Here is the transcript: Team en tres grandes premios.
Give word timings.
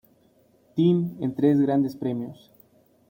Team 0.75 1.17
en 1.19 1.35
tres 1.35 1.61
grandes 1.61 1.95
premios. 1.95 2.49